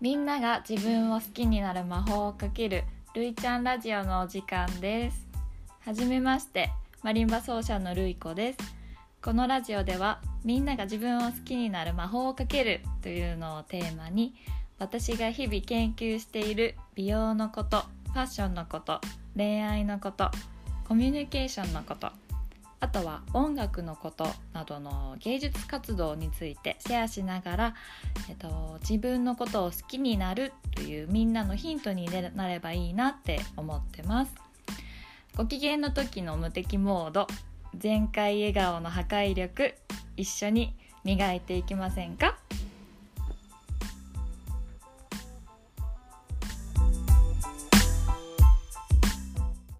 [0.00, 5.28] みんなが自分を好きになる魔法をかけるるいちゃんラジオのお時間です。
[5.80, 6.70] はじめまして
[7.02, 8.58] マリンバ奏者のるいこです。
[9.20, 14.34] このラジオではみんなが自分を好きになる魔法をかけるというのをテーマに
[14.78, 19.02] 私が日々研究している美容のことファッションのこと
[19.36, 20.30] 恋愛のこと
[20.88, 22.08] コミュニケーションのこと
[22.80, 27.74] あとは音楽のことなどの芸術活動についてシェアしながら、
[28.28, 34.34] えっと、自分のことを好きになるというみんなのヒントになればいいなって思ってます。
[35.36, 37.26] ご機嫌の時の無敵モード
[37.76, 39.74] 全開笑顔の破壊力
[40.16, 40.74] 一緒に
[41.04, 42.39] 磨いていきませんか？